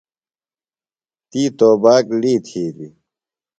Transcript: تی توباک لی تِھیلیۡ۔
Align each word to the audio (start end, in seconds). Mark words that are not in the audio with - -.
تی 1.29 1.41
توباک 1.57 2.05
لی 2.21 2.33
تِھیلیۡ۔ 2.45 2.93